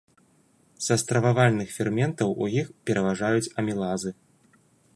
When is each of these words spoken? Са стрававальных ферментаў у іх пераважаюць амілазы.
Са 0.85 0.95
стрававальных 1.01 1.69
ферментаў 1.75 2.33
у 2.45 2.47
іх 2.63 2.71
пераважаюць 2.91 3.51
амілазы. 3.63 4.11